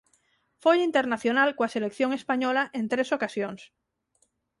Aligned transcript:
Foi 0.63 0.77
internacional 0.89 1.49
coa 1.57 1.73
selección 1.75 2.11
española 2.19 2.63
en 2.79 2.85
tres 2.91 3.09
ocasións. 3.17 3.61